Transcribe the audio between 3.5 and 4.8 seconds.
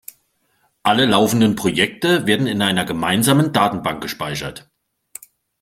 Datenbank gespeichert.